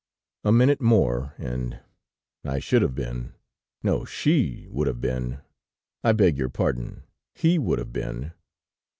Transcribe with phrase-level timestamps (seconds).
[0.43, 1.79] A minute more and...
[2.43, 3.35] I should have been...
[3.83, 5.41] no, she would have been...
[6.03, 7.03] I beg your pardon,
[7.35, 8.33] he would have been!...